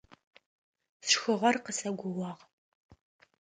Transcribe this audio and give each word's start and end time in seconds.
Сшхыгъэр 1.07 1.55
къысэгоуагъ. 1.63 2.41